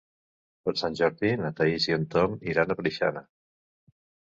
Per 0.63 0.71
Sant 0.79 0.97
Jordi 0.99 1.31
na 1.43 1.51
Thaís 1.59 1.87
i 1.91 1.95
en 1.99 2.09
Tom 2.17 2.35
iran 2.55 2.77
a 2.77 2.81
Preixana. 2.83 3.27